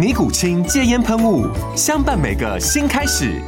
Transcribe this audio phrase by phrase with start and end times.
[0.00, 1.46] 尼古清戒烟喷雾，
[1.76, 3.38] 相伴每个新开始。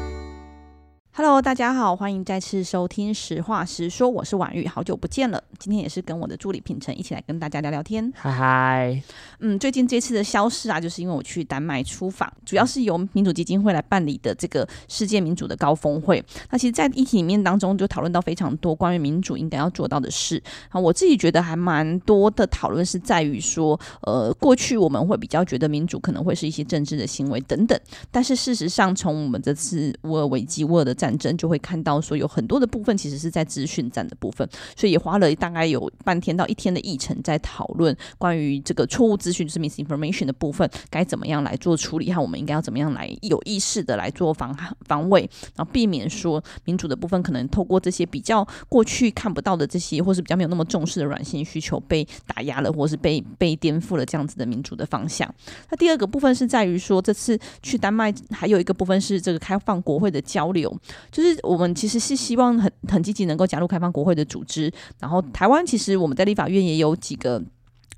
[1.15, 5.45] Hello，大家好，欢迎再次收听《实话实说》，我是婉玉，好久不见了。
[5.59, 8.10] 今天也是跟我的助理品成一起来跟大家聊聊天。
[8.16, 9.02] 嗨嗨，
[9.41, 16.24] 嗯，最近这次的消失啊，就是因为我去丹麦出访，主要是由民主基金会来办理的这个世界民主的高峰会。
[16.49, 20.80] 那其实，在议题里面当中，就讨论到非常多关于民主应该要做到的事啊。
[20.80, 27.79] 我自己觉得还蛮多的讨论是在于说，呃，过去我们会比较觉得民主可能会是一些政治的行为等等，
[28.10, 55.28] 但是事实上，从我们这次乌俄危机、乌俄的战争就会看到说有很多的部分其实是在资讯战的部分，所以也花了大概有半天到一天的议程在讨论关于这个错误资讯，就是 misinformation 的部分该怎么样来做处理，和我们应该要怎么样来有意识的来做防防卫，然后避免说民主的部分可能透过这些比较过去看不到的这些，或是比较没有那么重视的软性需求被打压了，或是被被颠覆了这样子的民主的方向。
[55.68, 60.73] 那第二个部分是在于说这次去丹麦还有一个部分是这个开放国会的交流，
[61.10, 61.32] 就是。
[61.43, 67.43] 我们其实是希望很很积极能够加入开放国会的组织，然后台湾其实我们在立法院也有几个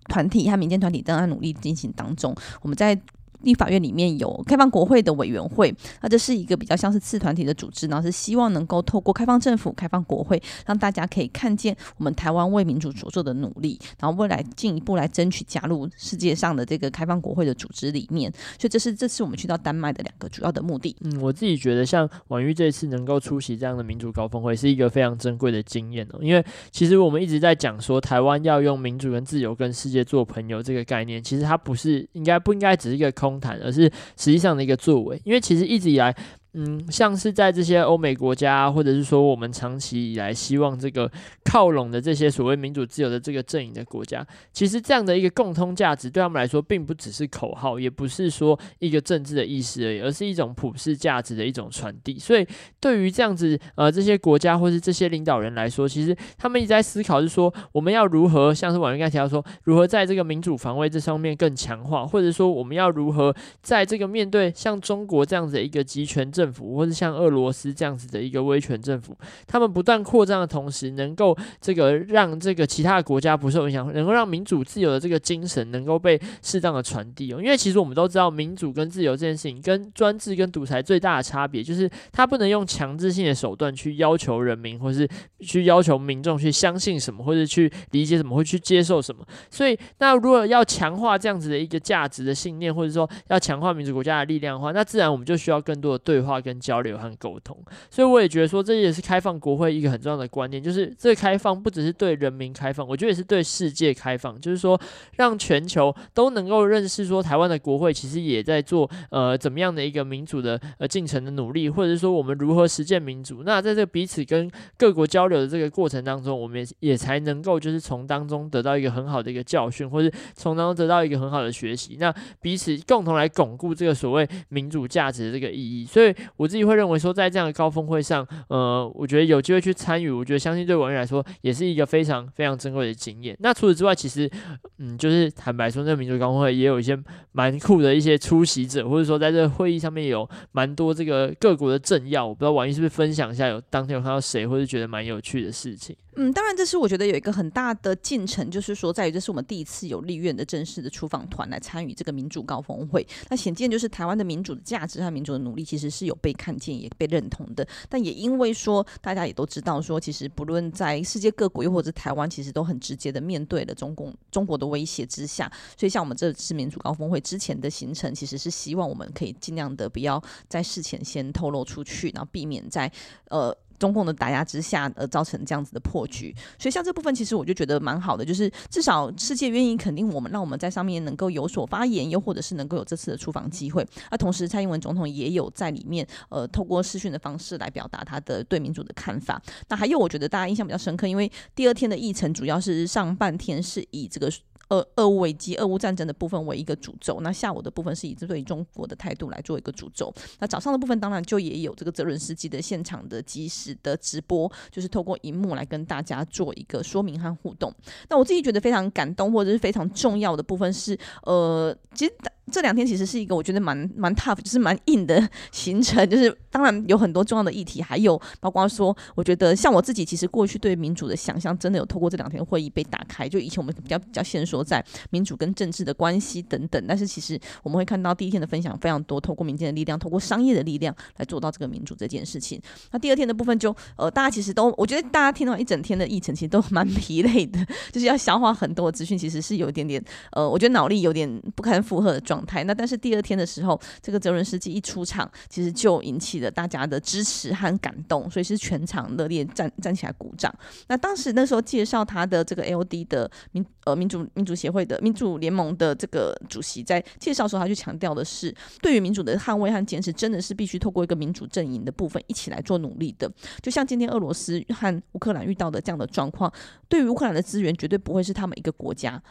[0.09, 2.99] 团体和民间团体正在努力进行当中，我们在。
[3.45, 18.33] 立法院里面有开放国会的委员会，那这是一个比较像是次团体的组织，然后是希望能够透过开放政府、开放国会，让大家可以看见我们台湾为民主所做的努力，然后未来进一步来争取加入世界上的这个开放国会的组织里面。
[18.59, 20.97] 所以这是这次我们去到丹麦的两个主要的目的。
[21.03, 26.19] 嗯，我自己觉得像婉玉这次能够出席这样的民主高峰会，是一个非常珍贵的经验哦。
[26.23, 33.83] 因为其实我们一直在讲说，台湾要用民主跟自由跟世界做朋友这个概念，其实它不是应该不应该只是一个空谈，而是
[34.17, 36.15] 实际上的一个作为，因为其实一直以来。
[36.57, 41.11] 嗯，像是在这些欧美国家，或者是说我们长期以来希望这个
[41.45, 52.19] 靠拢的这些所谓民主自由的这个阵营的国家，其实这样的一个共通价值对他们来说，并不只是口号，也不是说一个政治的意识而已，而是一种普世价值的一种传递。
[52.21, 52.47] 所以，
[52.79, 69.17] 对于这样子呃这些国家或是这些领导人来说，其实他们一直在思考是说，我们要如何像是婉玉刚才提到说，如何在这个民主防卫这上面更强化，或者说我们要如何在这个面对像中国这样子的一个集权政政府，或是像俄罗斯这样子的一个威权政府，
[69.47, 77.41] 他们不断扩张的同时，能够这个让这个其他的国家不受影响，能够让民主自由的这个精神能够被适当的传递哦。
[77.41, 85.09] 因为其实我们都知道，民主跟自由这件事情，跟专制跟独裁最大的差别，就是它不能用强制性的手段去要求人民，或是
[85.41, 89.25] 去要求民众去相信什么，或者去理解什么，或去接受什么。
[89.51, 96.85] 所以，那如果要强化这样子的一个价值的信念，或者说要强化民主国家的力量的话，那自然我们就需要更多的对话跟交。
[96.85, 97.57] 流和沟通，
[97.89, 104.79] 所以我也觉得说，这也是开放国会一个很重要的观念，就是这个开放不只是对人民开放，我觉得也是对世界开放，就是说
[105.17, 113.43] 让全球都能够认识说，台湾的国会其实也在做呃怎么样的一个民主的呃进程的努力，或者是说我们如何实践民主。
[113.43, 121.97] 那在这个彼此跟各国交流的这个过程当中，我们也也才能够就是从当中得到一个很好的一个教训，或者从当中得到一个很好的学习。
[121.99, 125.87] 那彼此共同来巩固这个所谓民主价值的这个意义。
[125.87, 126.65] 所以我自己。
[126.65, 133.37] 会认为说，在这样的高峰会上，呃，我觉得有机会去参与，我觉得相信对我来说也是一个非常非常珍贵的经验。
[133.41, 134.31] 那除此之外，其实，
[134.79, 136.99] 嗯，就是坦白说，这个民主高峰会也有一些
[137.33, 145.95] 蛮酷的一些出席者，或者说在这个会议上面有蛮多这个各国的政要，我不知道网易是不是分享一下有当天有看到谁，或者觉得蛮有趣的事情。
[146.17, 153.05] 嗯，当然，这是我觉得有一个很大的进程，就是说，在于这是我们第一次有立院的正式的出访团来参与这个民主高峰会。
[153.29, 157.67] 那显见，就是台湾的民主的价值和民主的努力，其实是有被看见、也被认同的。
[157.89, 165.51] 但也因为说，大家也都知道说，其实不论在世界各国又或者台湾，其实都很直接的面对了中共中国的威胁之下。
[165.77, 172.91] 所以像我们这次民主高峰会之前的行程，其实是希望我们可以尽量的不要在事前先透露出去，然后避免在
[173.29, 173.57] 呃。
[173.79, 183.87] 中共的打压之下，而造成这样子的破局，所以像这部分，其实我就觉得蛮好的，就是至少世界愿意肯定我们，让我们在上面能够有所发言，又或者是能够有这次的出访机会。
[184.11, 189.43] 那同时，蔡英文总统也有在里面，呃，透过视讯的方式来表达他的对民主的看法。
[189.69, 194.31] 那还有，我觉得大家印象比较深刻，因为第二天的议程主要是上半天是以这个。
[194.69, 200.13] 俄俄乌危机、俄乌战争的部分为一个诅咒，那下午的部分是以对中国的态度来做一个诅咒。
[200.39, 207.73] 那早上的部分当然就也有这个泽伦斯基的现场的即时的直播，就是透过荧幕来跟大家做一个说明和互动。
[208.09, 212.15] 那我自己觉得非常感动或者是非常重要的部分是，呃，其实。
[212.53, 215.95] 这两天其实是一个我觉得蛮蛮 tough，就是蛮硬的行程。
[216.09, 223.29] 就是当然有很多重要的议题，还有包括说，我觉得像我自己，其实过去对民主的想象，真的有透过这两天会议被打开。
[223.29, 232.61] 就以前我们比较比较限缩在民主跟政治的关系等等，但是其实我们会看到第一天的分享非常多，透过民间的力量，透过商业的力量来做到这个民主这件事情。
[232.91, 240.03] 那第二天的部分就呃，大家其实都我觉得大家听到一整天的议程，其实都蛮疲累的，就是要消化很多的资讯，其实是有一点点
[240.33, 250.53] 呃，我觉得脑力有点不堪负荷的状状态，那但是第二天的时候，这个泽伦斯基一出场，其实就引起了大家的支持和感动，所以是全场热烈站站起来鼓掌。
[250.89, 258.53] 那当时那时候介绍他的这个 ALD 的民呃民主民主协会的民主联盟的这个主席在介绍的时候，他就强调的是，
[258.83, 263.31] 对于民主的捍卫和坚持，真的是必须透过一个民主阵营的部分一起来做努力的。
[263.63, 266.53] 就像今天俄罗斯和乌克兰遇到的这样的状况，
[266.89, 269.23] 对于乌克兰的资源绝对不会是他们一个国家。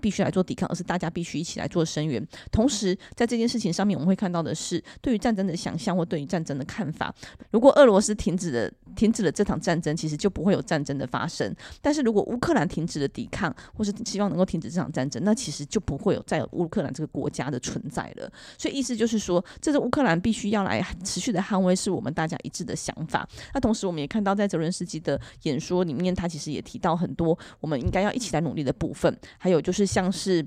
[0.00, 2.26] 必须来做抵抗，而是大家必须一起来做声援。
[2.50, 7.14] 同时，在这件事情上面，我们会看到的是，对于战争的想象或对于战争的看法。
[7.50, 11.54] 如果俄罗斯停止了停止了这场战争，其实就不会有战争的发生。
[11.80, 18.30] 但是如果乌克兰停止了抵抗，或是希望能够停止这场战争，那其实就不会有再有乌克兰这个国家的存在了。
[18.58, 23.28] 所以意思就是说，这是乌克兰必须要来持续的捍卫，是我们大家一致的想法。
[23.52, 29.69] 那同时，我们也看到在泽伦斯基的演说里面，他其实也提到很多我们应该要一起来努力的部分，还有就。
[29.70, 30.44] 就是像是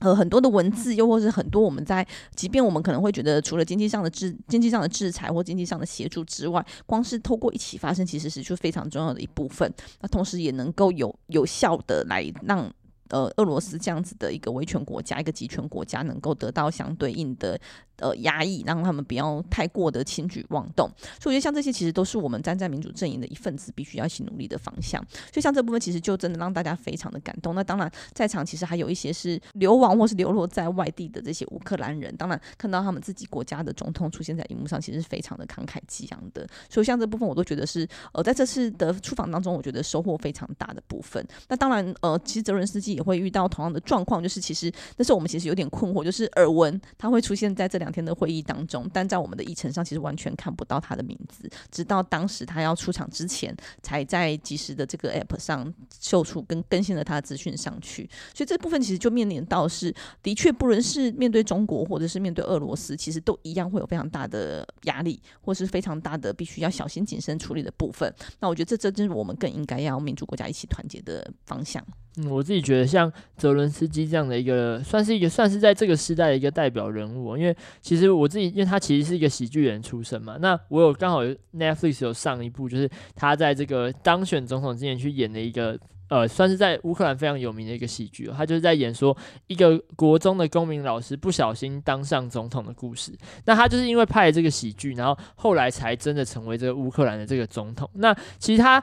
[0.00, 9.72] 呃很多的文字，又或是很多我们在，即便我们可能会觉得，除了经济上的制经济上的制裁或经济上的协助之外，光是透过一起发生，其实是就非常重要的一部分。
[10.02, 12.70] 那同时也能够有有效的来让
[13.08, 17.58] 呃俄罗斯这样子的一个维权国家，一个集权国家，能够得到相对应的。
[18.00, 20.88] 呃，压抑，让他们不要太过的轻举妄动。
[21.20, 25.00] 所以我觉得像这些，其实都是我们站在民主阵营的一份子，必须要一起努力的方向。
[25.32, 27.54] 所以像这部分，其实就真的让大家非常的感动。
[27.54, 36.46] 那当然，在场其实还有一些是流亡或是流落在外地的这些乌克兰人，当然看到他们自己国家的总统出现在荧幕上，其实是非常的慷慨激昂的。
[36.68, 41.24] 所以像这部分，我都觉得是呃，在这次的出访当中，我觉得收获非常大的部分。
[41.48, 58.08] 那当然，呃，其实泽伦斯基也会遇到同样的状况，就是其实那时候我们其实有点困惑，就是耳闻他会出现在这两天的会议当中，但在我们的议程上其实完全看不到他的名字，直到当时他要出场之前，才在即时的这个 app 上秀出跟更新了他的资讯上去。
[58.34, 68.12] 所以这部分其实就面临到是，的确不论是面对中国或者是面对俄罗斯，其实都一样会有非常大的压力，或是非常大的必须要小心谨慎处理的部分。
[68.38, 71.84] 那我觉得这这真是我们更应该要民主国家一起团结的方向。
[72.16, 77.36] 嗯，我自己觉得像泽伦斯基这样的一个，算是一个算是在这个时代的一个代表人物。
[77.36, 80.36] 因为其实我自己，因为他其实是一个喜剧人出身嘛。
[80.40, 81.22] 那我有刚好
[81.54, 88.28] Netflix 有上一部，就是他在这个当选总统之前去演的一个，呃，算是在乌克兰非常有名的一个喜剧。
[88.36, 93.16] 他就是在演说一个国中的公民老师不小心当上总统的故事。
[93.44, 97.88] 那他就是因为拍了这个喜剧，然后后来才真的成为这个乌克兰的这个总统。
[97.94, 98.82] 那其实他。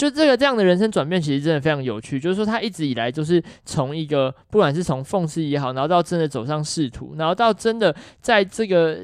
[0.00, 2.18] 就这个这样的人生转变，其实真的非常有趣。
[2.18, 8.96] 就是说，他一直以来就是从一个，不管是从奉仕也好，然后到真的走上仕途，然后到真的在这个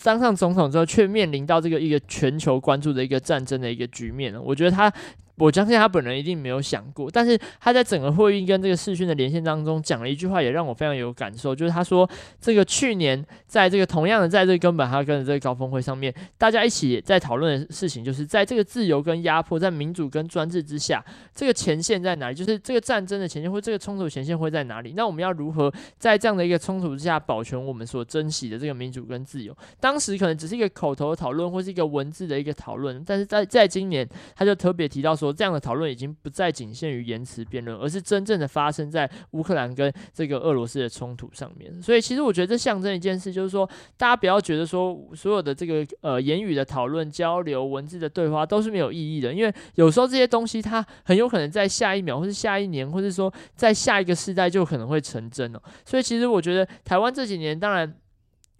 [0.00, 4.32] 当上总统之后，却面临到这个一个全球关注的一个战争的一个局面。
[4.40, 4.92] 我觉得他。
[5.36, 12.08] 我相信他本人一定没有想过，但是他在整个会议跟这个视讯的连线当中讲了一句话，也让我非常有感受，就是他说，
[12.40, 22.36] 这个去年在这个同样的在这个根本哈根的这个高峰会上面，大家一起在讨论的事情，就是在这个自由跟压迫，在民主跟专制之下，这个前线在哪里？
[22.36, 24.92] 就是这个战争的前线或这个冲突前线会在哪里？
[24.96, 29.52] 那我们要如何在这样的一个冲突之下保全我们所珍惜的这个民主跟自由？
[29.80, 35.23] 当时可能只是一个口头的讨论或是一个文字的一个讨论，但是在在今年，他就特别提到说。
[35.24, 41.72] 说，这样的讨论已经不再仅限于言辞辩论，而是真正的发生在乌克兰跟这个俄罗斯的冲突上面。
[41.82, 55.60] 所以，其实我觉得这象征一件事，就是说，大家不要觉得说所有的这个呃言语的讨论、交流、文字的对话都是没有意义的，因为有时候这些东西它很有可能在下一秒，或是下一年，或是说在下一个世代就可能会成真哦。
[55.84, 57.94] 所以，其实我觉得台湾这几年，当然。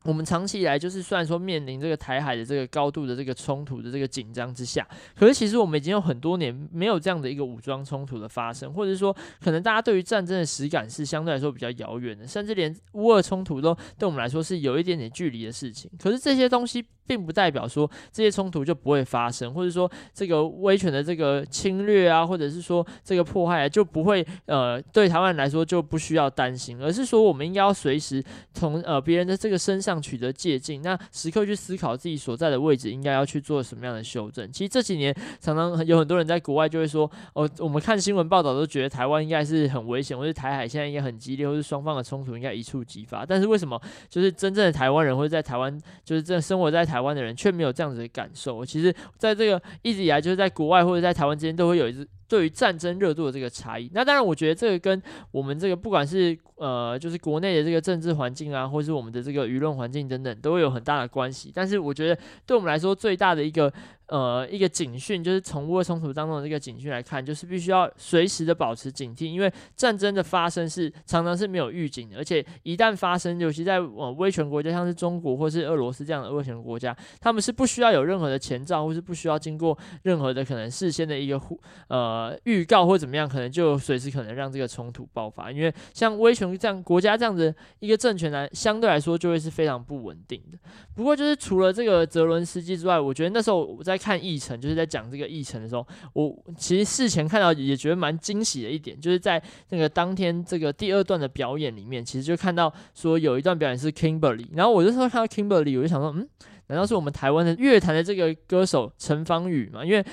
[0.04, 4.86] 我们长期以来就是，虽然说面临这个台海的这个高度的这个冲突的这个紧张之下，
[5.18, 15.90] 可是其实我们已经有很多年没有这样的一个武装冲突的发生，或者说可能大家对于战争的实感是相对来说比较遥远的，甚至连乌俄冲突都对我们来说是有一点点距离的事情。
[15.98, 29.93] 可是这些东西并不代表说这些冲突就不会发生，或者说这个威权的这个侵略啊，或者是说这个迫害啊，就不会呃对台湾来说就不需要担心，而是说我们应该要随时从呃别人的这个身上。
[30.00, 34.50] 取得借鉴，那时刻去思考自己所在的位置应该要去做什么样的修正。
[34.52, 43.24] 其实这几年常常有很多人在国外就会说，哦，我们看新闻报道都觉得台湾应该是很危险，或者台海现在应该很激烈，或是双方的冲突应该一触即发。
[43.24, 48.64] 但是为什么就是真正的台湾人或者在台湾就是真的生活在台湾的人却没有这样子的感受？
[48.64, 61.52] 其实在这个一直以来就是在国外或者在台湾之间都会有一对于战争热度的这个差异，那当然，我觉得这个跟我们这个不管是呃，就是国内的这个政治环境啊，或是我们的这个舆论环境等等，都会有很大的关系。
[61.54, 63.72] 但是，我觉得对我们来说最大的一个。
[64.08, 81.40] 呃，一个警讯就是从乌俄冲突当中的这个警讯来看，就是必须要随时的保持警惕，因为战争的发生是常常是没有预警的，而且一旦发生，尤其在呃威权国家，像是中国或是俄罗斯这样的威权国家，他们是不需要有任何的前兆，或是不需要经过任何的可能事先的一个
[81.88, 85.50] 呃预告或怎么样，可能就随时可能让这个冲突爆发。
[85.50, 90.58] 因为像威权这样国家这样子一个政权来，相对来说就会是非常不稳定的。
[90.94, 93.93] 不过就是除了这个泽伦斯基之外，我觉得那时候我在。
[93.94, 106.28] 在看议程，就是在讲这个议程的时候，我其实事前看到也觉得蛮惊喜的一点，就是在那个当天这个第二段的表演里面，其实就看到说有一段表演是 Kimberly，然后我就说看到 Kimberly，我就想说，嗯，
[106.66, 109.84] 难道是我们台湾的乐坛的这个歌手陈芳语吗？
[109.84, 110.04] 因为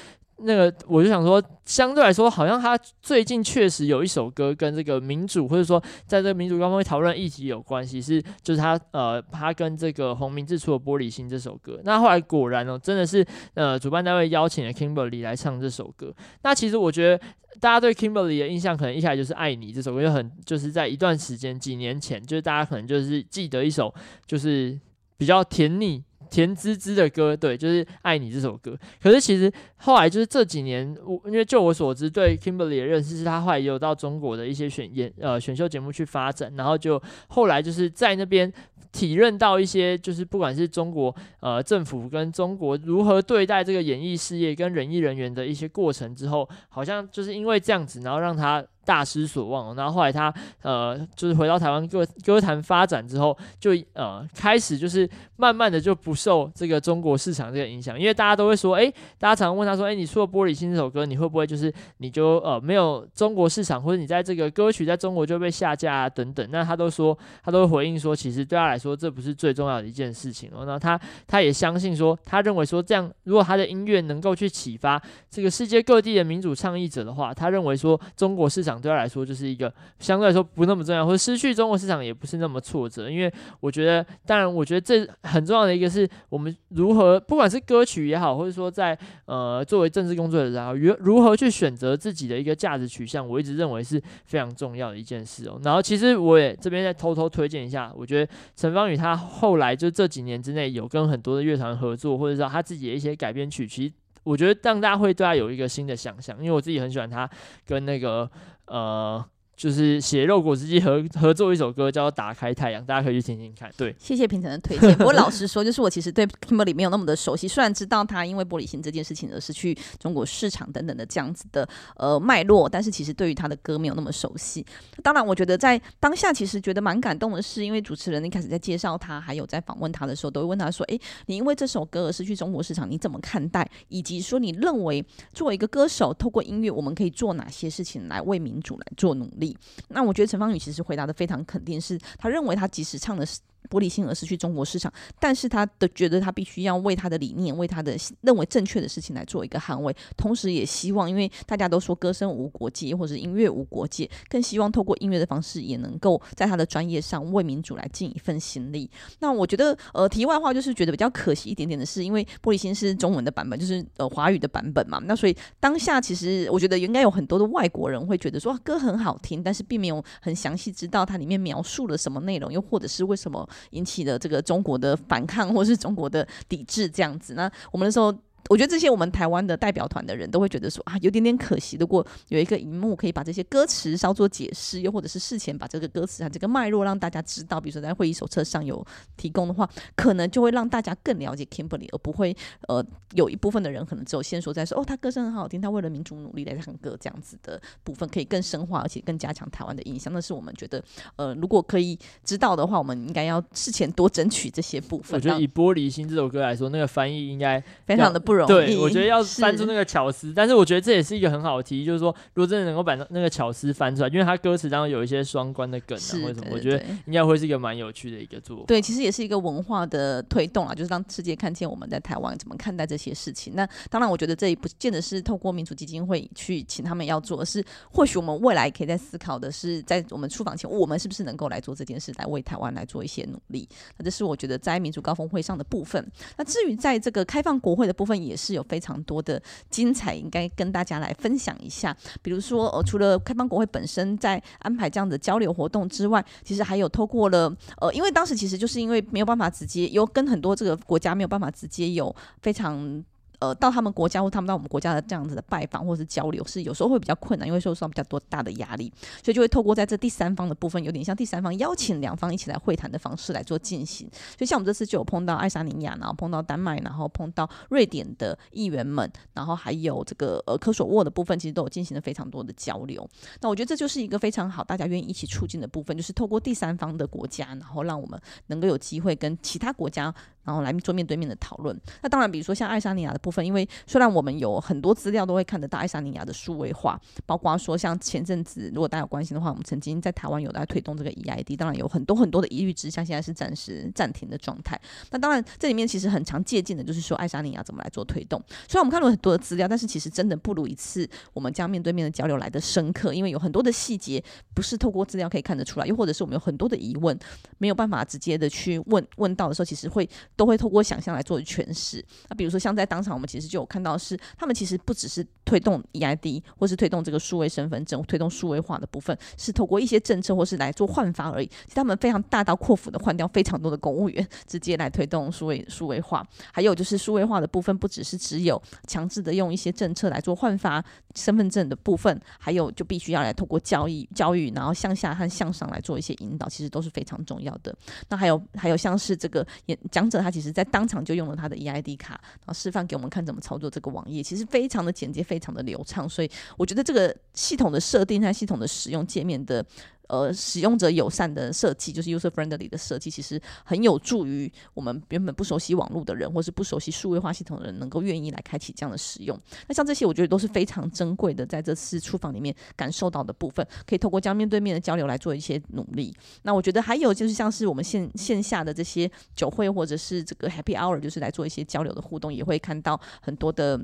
[0.43, 11.79] 那个我就想说，相对来说，好像他最近确实有一首歌跟这个民主，或者说在这个民主高峰会讨论议题有关系，是就是他呃，他跟这个洪明志出的《玻璃心》这首歌。
[11.83, 16.13] 那后来果然哦，真的是呃，主办单位邀请了 Kimberly 来唱这首歌。
[16.43, 17.23] 那其实我觉得
[17.59, 23.93] 大家对 Kimberly 的印象，可能一开始就是《爱你》这首歌，就很就是在一段时间几年前，就是大家可能就是记得一首
[24.25, 24.79] 就是
[25.17, 26.03] 比较甜腻。
[26.29, 28.73] 甜滋滋的歌，对，就是《爱你》这首歌。
[29.03, 38.51] 可是其实后来就是这几年，我因为就我所知，对 Kimberly 的认识是他后来也有到中国的一些选演呃选秀节目去发展，然后就后来就是在那边
[38.91, 48.63] 体认到一些，就是不管是中国呃政府跟中国如何对待这个演艺事业跟演艺人员的一些过程之后，好像就是因为这样子，然后让他。
[48.83, 50.33] 大失所望，然后后来他
[50.63, 55.07] 呃，就是回到台湾歌歌坛发展之后，就呃开始就是
[55.37, 78.81] 慢慢的就不受这个中国市场这个影响，因为大家都会说，哎，大家常问他他说，诶，你出了《玻璃心》这首歌，你会不会就是你就呃没有中国市场，或者你在这个歌曲在中国就被下架啊等等，那他都说他都回应说，其实对他来说这不是最重要的一件事情哦，那他他也相信说，他认为说这样，如果他的音乐能够去启发这个世界各地的民主倡议者的话，他认为说中国市场。
[78.81, 83.11] 对他来说，就是一个相对来说不那么重要，或者失去中国市场也不是那么挫折。
[83.11, 95.59] 因为我觉得，当然，我觉得这很重要的一个是我们如何，不管是歌曲也好，或者说在呃作为政治工作者然后，如如何去选择自己的一个价值取向，我一直认为是非常重要的一件事哦。
[95.63, 103.93] 然后，其实我也这边再偷偷推荐一下，我觉得陈芳宇他后来就这几年之内有跟很多的乐团合作，或者说他自己的一些改编曲，其实。
[104.23, 107.29] 我觉得让大家会对他有一个新的想象，因为我自己很喜欢他
[107.65, 108.29] 跟那个
[108.65, 109.23] 呃。
[109.61, 113.71] 就是写肉果汁机合合作一首歌，叫《打开太阳》，大家可以去听听看。
[113.77, 114.91] 对，谢谢平成的推荐。
[114.97, 124.65] 不过老实说，就是我其实对 Kimberly 没有那么的熟悉，虽然知道他因为玻璃心这件事情而失去中国市场等等的这样子的呃脉络，但是其实对于他的歌没有那么熟悉。
[125.03, 133.69] 当然，我觉得在当下其实觉得蛮感动的是，因为主持人一开始在介绍他，还有在访问他的时候，都会问他说：“诶，你因为这首歌而失去中国市场，你怎么看待？
[133.89, 139.50] 以及说你认为作为一个歌手，透过音乐，我们可以做哪些事情来为民主来做努力？”
[139.87, 140.31] 那我觉得。
[140.31, 143.37] 陈芳宇其实回答的非常肯定，是他认为他即使唱的是
[143.69, 158.89] 玻璃心而失去中国市场，但是他的觉得他必须要为他的理念，为他的认为正确的事情来做一个捍卫，同时也希望，因为大家都说歌声无国界，或者音乐无国界，更希望透过音乐的方式，也能够在他的专业上为民主来尽一份心力。
[159.19, 173.47] 那我觉得，呃，题外话就是觉得比较可惜一点点的是，因为玻璃心是中文的版本，就是呃华语的版本嘛，那所以当下其实我觉得应该有很多的外国人会觉得说歌很好听，但是并没有很详细知道它里面描述了什么内容，又或者是为什么。
[173.71, 177.33] 引起了这个中国的反抗，或是中国的抵制这样子。
[177.33, 178.15] 那我们那时候。
[178.51, 181.77] 我觉得这些我们台湾的代表团的人都会觉得说啊，有点点可惜。
[181.79, 192.35] 如果有一个荧幕可以把这些歌词稍作解释，又或者是事前把这个歌词和这个脉络让大家知道，比如说在会议手册上有提供的话，可能就会让大家更了解 Kimberly，而不会
[192.67, 200.11] 呃有一部分的人可能只有先说在说哦，他歌声很好听，他为了民主努力来唱歌这样子的部分，可以更深化而且更加强台湾的印象。
[200.11, 200.83] 那是我们觉得
[201.15, 205.15] 呃，如果可以知道的话，我们应该要事前多争取这些部分。
[205.15, 208.47] 我觉得以《玻璃心》这首歌来说，那个翻译应该非常的不容易。
[208.47, 209.11] 对，我觉得。
[209.11, 218.65] 要翻出那个巧思，但是我觉得这也是一个很好的提议，就是说，如果真的能够把那个巧思翻出来，因为它歌词当中有一些双关的梗啊，或者什么，我觉得应该会是一个蛮有趣的一个作品。
[218.67, 223.53] 对，其实也是一个文化的推动啊，就是让世界看见我们在台湾怎么看待这些事情。
[223.53, 233.67] 那当然，我觉得这也不见得是透过民主基金会去请他们要做，而是或许我们未来可以在思考的是，在我们出访前，我们是不是能够来做这件事，来为台湾来做一些努力。
[233.97, 236.09] 那这是我觉得在民主高峰会上的部分。
[236.37, 239.39] 那至于在这个开放国会的部分，也也是有非常多的。
[239.69, 253.03] 精彩应该跟大家来分享一下，比如说，呃，除了开放国会本身在安排这样的交流活动之外，其实还有透过了，呃，因为当时其实就是因为没有办法直接有跟很多这个国家没有办法直接有非常。
[253.41, 258.93] 呃，到他们国家或他们到我们国家的这样子的拜访或是交流，是有时候会比较困难，因为受到比较多大的压力，
[259.23, 264.07] 所以就会透过在这第三方的部分，有点像第三方邀请两方一起来会谈的方式来做进行。
[264.13, 273.09] 所以像我们这次就有碰到爱沙尼亚，然后碰到丹麦，然后碰到瑞典的议员们，然后还有这个呃科索沃的部分，其实都有进行了非常多的交流。
[273.39, 280.13] 那我觉得这就是一个非常好，大家愿意一起促进的部分，就是透过第三方的国家，然后让我们能够有机会跟其他国家。
[280.43, 281.79] 然后来做面对面的讨论。
[282.01, 294.79] 那当然，比如说像爱沙尼亚的部，分因为虽然我们有很多资料都会看得到爱沙尼亚的数位化，包括说像前阵子，如果大家有关心的话，我们曾经在台湾有在推动这个 EID，当然有很多很多的疑虑之下，现在是暂时暂停的状态。
[295.11, 298.41] 那当然，这里面其实很常借鉴的就是说爱沙尼亚怎么来做推动。
[298.67, 304.23] 虽然我们看了很多的资料，但是其实真的不如一次我们这样面对面的交流来的深刻，因为有很多的细节
[304.53, 307.17] 不是透过资料可以看得出来，又或者是我们有很多的疑问
[307.57, 310.07] 没有办法直接的去问问到的时候，其实会。
[310.35, 312.03] 都会透过想象来做诠释。
[312.27, 321.45] 那比如说，像在当场，我们其实就有看到是，他们其实不只是推动 EID，或是推动这个数位身份证，推动数位化的部分，是透过一些政策或是来做换发而已。
[321.45, 326.25] 其实他们非常大刀阔斧的换掉非常多的公务员，直接来推动数位数位化。
[326.51, 337.75] 还有就是数位化的部分，不只是只有强制的用一些政策来做换发身份证的部分，还有就必须要来透过教育教育，然后向下和向上来做一些引导，其实都是非常重要的。
[338.09, 340.21] 那还有还有像是这个演讲者。
[340.21, 346.09] 他其实在当场就用了他的 EID 卡，然后示范给我们看怎么操作这个网页，其实非常的简洁，非常的流畅。
[346.09, 349.63] 所以我觉得这个系统的设定和系统的使用界面的。
[350.11, 359.39] 呃，使用者友善的设计，就是 user friendly 的设计，其实很有助于我们原本不熟悉网络的人，或是不熟悉数位化系统的人，能够愿意来开启这样的使用。
[359.69, 366.13] 那像这些，我觉得都是非常珍贵的，在这次出访里面感受到的部分，可以透过这样面对面的交流来做一些努力。
[366.41, 373.79] 那我觉得还有就是像是我们线线下的这些酒会，或者是这个 happy hour，就是来做一些交流的互动，也会看到很多的。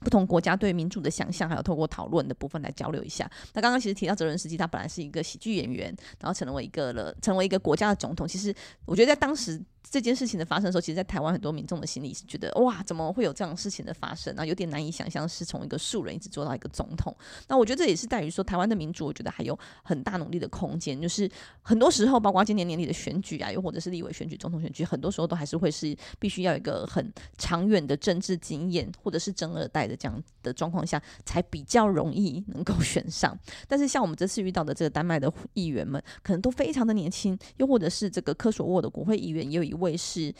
[0.00, 3.30] 不同国家对民主的想象，还有透过讨论的部分来交流一下。
[3.54, 8.26] 那刚刚其实提到泽伦斯基，他本来是一个喜剧演员，然后成为一个了，成为一个国家的总统。
[8.26, 8.54] 其实
[8.84, 9.62] 我觉得在当时。
[9.88, 14.34] 这件事情的发生的时候，其实，在台湾很多民众的心里是觉得，哇，怎么会有这样事情的发生？
[14.36, 17.16] 那有点难以想象，是从一个素人一直做到一个总统。
[17.48, 21.00] 那我觉得这也是在于说，台湾的民主，我觉得还有很大努力的空间。
[21.00, 21.30] 就是
[21.62, 33.38] 很多时候，包括今年年底的选举啊，又或者是立委选举、总统选举，很多时候都还是会是必须要有一个很长远的政治经验，或者是政二代的这样的状况下，才比较容易能够选上。
[33.68, 39.75] 但是像我们这次遇到的这个丹麦的议员们，可能都非常的年轻，又或者是这个科索沃的国会议员也有。
[39.76, 40.34] 位是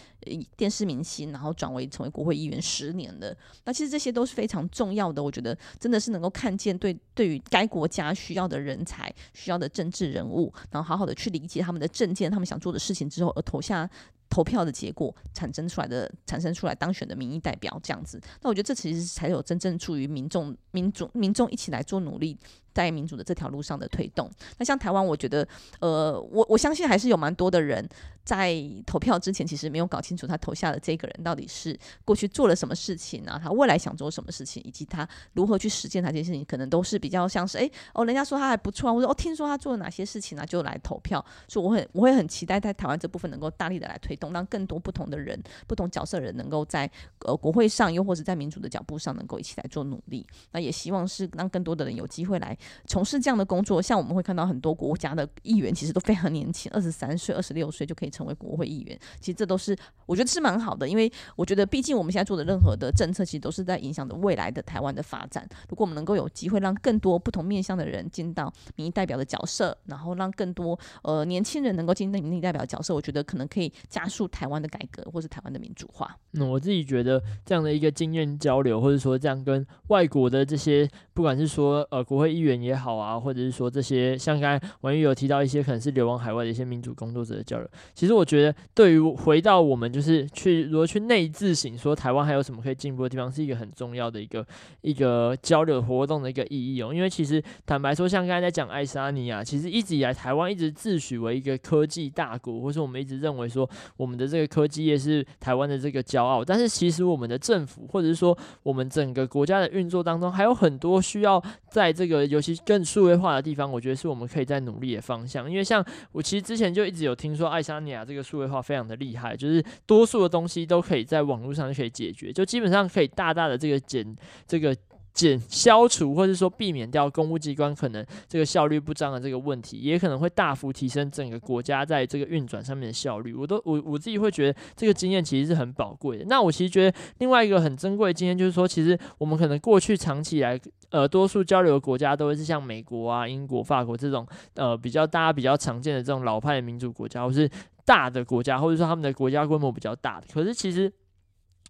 [0.56, 5.22] 电视明星，然后转为成为国会议员十年的，那其实这些都是非常重要的。
[5.22, 13.88] 我觉得真的是能够看见对对于该国家需要的人才、需要的政治人物，然后好好的去理解他们的政见、他们想做的事情之后，而投下
[14.28, 18.20] 投票的结果产生出来的、产生出来当选的民意代表这样子。
[18.42, 22.36] 那我觉得这其实才有真正助于民众、民主、民众一起来做努力。
[22.76, 24.30] 在民主的这条路上的推动。
[24.58, 25.48] 那像台湾，我觉得，
[25.80, 27.88] 呃，我我相信还是有蛮多的人
[28.22, 41.24] 在投票之前，其实没有搞清楚他投下的这个人到底是过去做了什么事情啊，他未来想做什么事情，以及他如何去实践他这件事情，可能都是比较像是，哎，哦，人家说他还不错啊，或者哦，听说他做了哪些事情啊，就来投票。
[41.48, 50.26] 所以我很我会很期待在台湾这部分能够大力的来推动，让更多不同的人、不同角色的人能够在呃国会上，又或者在民主的脚步上，能够一起来做努力。
[50.50, 52.56] 那也希望是让更多的人有机会来
[52.86, 53.80] 从事这样的工作。
[53.80, 58.98] 像我们会看到很多国家的议员，其实都非常年轻，二十三岁、二十六岁就可以成为国会议员。
[59.20, 59.76] 其实这都是
[60.06, 65.46] 我觉得是蛮好的，因为我觉得毕竟我们现在做的任何的政策，其实都是在影响着未来的台湾的发展。
[65.68, 76.16] 如果我们能够有机会让更多不同面向的人进到民意代表的角色，然后让更多呃年轻人能够进到民意代表的角色，我觉得可能可以加速台湾的改革，或是台湾的民主化。
[76.32, 94.46] 那、我自己觉得这样的一个经验交流，或者说这样跟外国的这些，不管是说呃国会议员也好啊，或者是说这些像刚才文玉有提到一些可能是流亡海外的一些民主工作者的交流，其实我觉得对于回到我们就是去如何去内自省，说台湾还有什么可以进步的地方，是一个很重要的一个
[94.80, 96.92] 一个交流活动的一个意义哦。
[96.92, 115.50] 因为其实坦白说，像刚才在讲爱沙尼亚，其实一直以来台湾一直自诩为一个科技大国，或是我们一直认为说我们的这个科技业是台湾的这个骄傲，但是其实我们的政府或者是说我们整个国家的运作当中，还有很多需要在这个尤其更数位化的地方，我觉得是我们可以在努力的方向。
[115.50, 124.76] 因为像我其实之前就一直有听说爱沙尼亚这个数位化非常的厉害，就是多数的东西都可以在网络上就可以解决，就基本上可以大大的这个减这个。
[125.16, 133.32] 减消除或者说避免掉公务机关可能这个效率不彰的这个问题，也可能会大幅提升整个国家在这个运转上面的效率。
[133.32, 136.26] 我都我我自己会觉得这个经验其实是很宝贵的。
[136.26, 147.50] 那我其实觉得另外一个很珍贵的经验就是说，其实我们可能过去长期以来，呃，多数交流的国家都会是像美国啊、英国、法国这种呃比较大家比较常见的这种老派的民主国家，或是
[147.84, 150.26] 大的国家，或者说他们的国家规模比较大的。
[150.32, 150.92] 可是其实。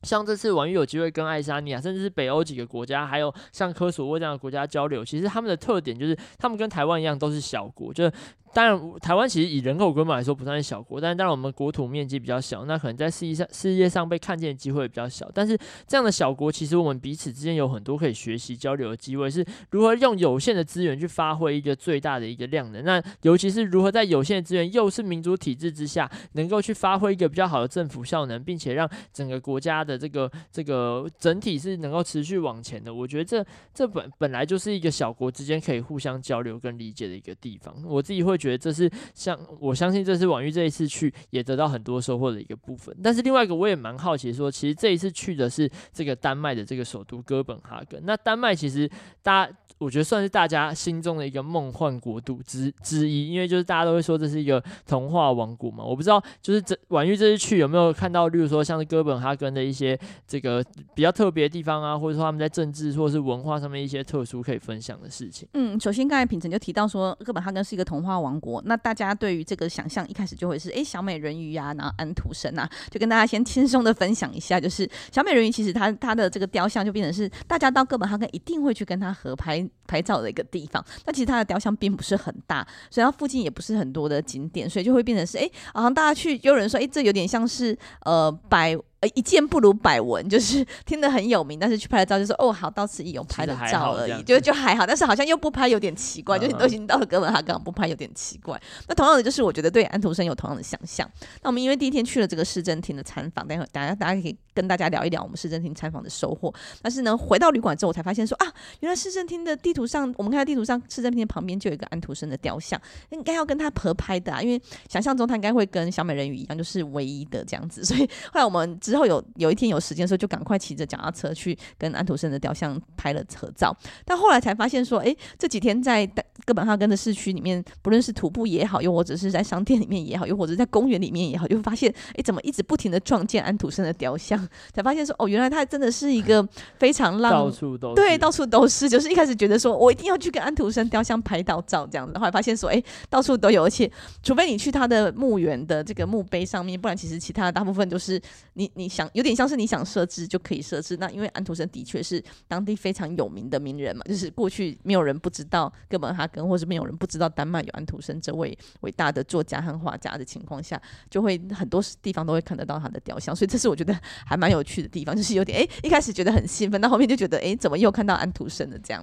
[0.02, 8.12] 像这次婉玉有机会跟爱沙尼亚，甚至是北欧几个国家，还有像科索沃这样的国家交流，其实他们的特点就是，他们跟台湾一样都是小国，就是。
[8.56, 15.30] 当然，台湾其实以人口规模来说不算是小国，但当然我们国土面积比较小，那可能在世界上世界上被看见的机会比较小。
[15.34, 15.54] 但是
[15.86, 22.82] 这样的小国，其实我们彼此之间有很多可以学习交流的机会，是如何用有限的资源去发挥一个最大的一个量能。
[22.82, 32.94] 那尤其是如何在有限的资源又是民主体制之下，能够去发挥一个比较好的政府效能，并且让整个国家的这个这个整体是能够持续往前的。
[32.94, 37.76] 我觉得这这本本来就是一个小国之间可以互相交流跟理解的一个地方。
[37.84, 38.45] 我自己会觉。
[38.46, 48.00] 觉得这是像我相信这是婉玉这一次去也得到很多收获的一个部分，但是另外一个我也蛮好奇说，其实这一次去的是这个丹麦的这个首都哥本哈根。
[48.04, 48.88] 那丹麦其实
[49.22, 55.84] 大家我觉得算是大家心中的一个梦幻国度之之一，因为就是大家都会说这是一个童话王国嘛。
[55.84, 65.46] 我不知道就是这婉玉这次去有没有看到，例如说像是哥本哈根的一些这个比较特别的地方啊，或者说他们在政治或者是文化上面一些特殊可以分享的事情。
[65.54, 68.62] 嗯，首先刚才品宸就提到说哥本哈根是一个童话王国。
[68.66, 80.84] 那大家对于这个想象一开始就会是，哎，小美人鱼呀、啊，然后安徒生啊，就跟大家先轻松的分享一下，就是小美人鱼其实它它的这个雕像就变成是大家到哥本哈根一定会去跟它合拍拍照的一个地方。
[81.04, 88.76] 但其实它的雕像并不是很大，所以它附近也不是很多的景点，所以就会变成是，哎，好像大家去，有人说，哎，这有点像是呃百。
[89.06, 98.60] 呃，一见不如百闻，就是听得很有名，但是去拍了照就说哦，好，到此一游，拍了照而已，就就还好，但是好像又不拍有点奇怪，就是都已经到了哥本哈根不拍有点奇怪。
[98.88, 101.08] 那同样的就是我觉得对安徒生有同样的想象。
[101.42, 106.52] 那我们因为第一天去了这个市政厅的参访，待会大家大家可以跟大家聊一聊我们市政厅参访的收获。
[106.82, 117.84] 但是呢，回到旅馆之后，我才发现说啊，原来市政厅的地图上，我们看到地图上市政厅旁边就有一个安徒生的雕像，应该要跟他合拍的啊，因为想象中他应该会跟小美人鱼一样，就是唯一的这样子。
[117.84, 118.00] 所以
[118.32, 119.66] 后来我们之后有有一天。
[119.66, 126.06] 有时间的时候就赶快骑着脚踏车去跟安徒生的雕像拍了合照，但后来才发现说，哎，这几天在
[126.44, 134.38] 哥本哈根的市区里面，不论是徒步也好，又或者是在商店里面也好，又或者在公园里面也好，就会发现，哎，怎么一直不停的撞见安徒生的雕像，
[134.72, 136.46] 才发现说，哦，原来他真的是一个
[136.78, 142.80] 非常浪，到处都是，对，到处都是，就是一开始觉得说我一定要去跟安徒生雕像拍到照这样子，后来发现说，哎，
[143.10, 143.90] 到处都有，而且
[144.22, 148.20] 除非你去他的墓园的这个墓碑上面，不然其实其他的大部分都是
[148.54, 149.56] 你你想有点像是。
[149.56, 150.98] 你想设置就可以设置。
[150.98, 163.34] 那因为安徒生的确是当地非常有名的名人嘛，就是过去没有人不知道哥本哈根，或是没有人不知道丹麦有安徒生这位伟大的作家和画家的情况下，就会很多地方都会看得到他的雕像。
[163.34, 169.02] 所以这是我觉得还蛮有趣的地方，就是有点诶、一开始觉得很兴奋，到后面就觉得诶、怎么又看到安徒生了这样？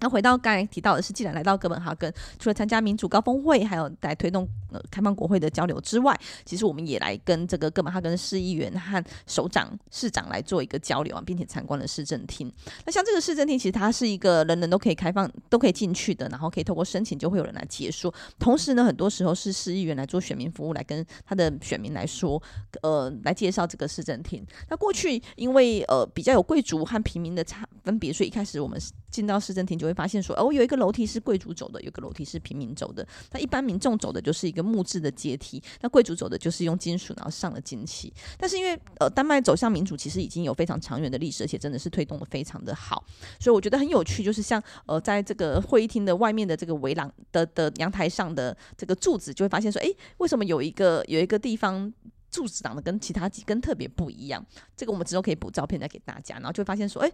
[0.00, 12.52] 那回到刚才提到的是，既然来到哥本哈根，除了参加民主高峰会，还有来推动呃开放国会的交流之外，其实我们也来跟这个哥本哈根市议员和首长、市长来做一个交流啊，并且参观了市政厅。
[12.84, 18.12] 那像这个市政厅，其实它是一个人人都可以开放、都可以进去的，然后可以透过申请就会有人来解说。
[18.38, 22.40] 同时呢，很多时候是市议员来做选民服务，来跟他的选民来说，
[22.82, 24.44] 呃，来介绍这个市政厅。
[24.68, 28.80] 那过去因为呃比较有贵族和平民的差分别，所以一开始我们
[29.10, 33.06] 进到市政厅就会发现说，哦，有一个楼梯是贵族走的，有个楼梯是平民走的。
[33.32, 38.12] 那一般民众走的就是一个木质的阶梯，那贵族走的就是用金属然后上了金漆。
[38.38, 43.04] 但是因为呃丹麦走向民主其实已经有非常长远的历史，而且真的是推动的非常的好，
[43.40, 51.92] 所以我觉得很有趣，就是像呃在这个会议厅的外面的这个围廊的的阳台上的这个柱子，就会发现说，哎，为什么有一个有一个地方
[52.30, 54.44] 柱子长得跟其他几根特别不一样？
[54.76, 57.10] 这个我们之后可以补照片再给大家，然后就会发现说，哎。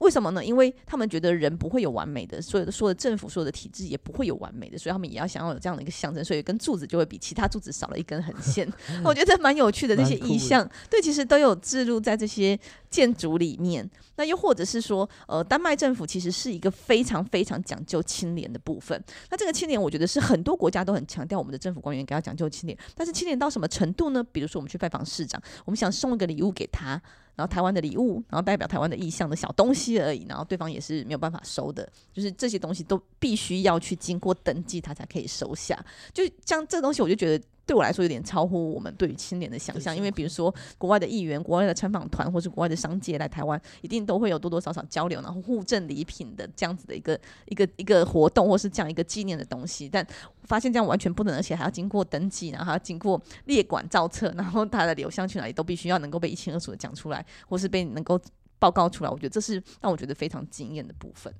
[0.00, 0.44] 为什么呢？
[0.44, 8.66] 因为他们觉得人不会有完美的，所有的说的政府所有的体制也不会有完美的，所以他们也要想要有这样的一个象征，所以跟柱子就会比其他柱子少了一根横线。
[9.04, 12.58] 我觉得蛮有趣的，这些意象，对，其实都有置入在这些
[12.88, 13.88] 建筑里面。
[14.16, 19.02] 那又或者是说，呃，丹麦政府其实是一个非常非常讲究清廉的部分。
[19.30, 22.78] 那这个清廉，我觉得是很多国家都很强调，我们的政府官员应该要讲究清廉。
[22.94, 24.22] 但是清廉到什么程度呢？
[24.24, 27.00] 比如说我们去拜访市长，我们想送一个礼物给他。
[27.36, 35.78] 然后台湾的礼物，然后代表台湾的意向的小东西而已，然后对方也是没有办法收的，就是这些东西都必须要去经过登记，他才可以收下。
[36.12, 37.44] 就像这东西，我就觉得。
[37.70, 49.88] 对我来说有点超乎我们对于青年的想象，因为比如说国外的议员、国外的参访团，或是国外的商界来台湾，一定都会有多多少少交流，然后互赠礼品的这样子的一个一个一个活动，或是这样一个纪念的东西。
[49.88, 50.04] 但
[50.42, 58.20] 发现这样完全不能，而且还要经过登记，然后还要经过列管造册，然后他的流向去哪里都必须要能够被一清二楚的讲出来，或是被能够
[58.58, 59.10] 报告出来。
[59.10, 61.32] 我觉得这是让我觉得非常惊艳的部分。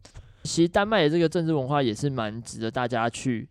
[0.45, 3.49] 其实丹麦的这个政治文化也是蛮值得大家去。